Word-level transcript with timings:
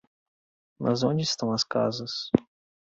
Mas 0.79 1.03
onde 1.03 1.21
estão 1.21 1.53
as 1.53 1.63
casas? 1.63 2.31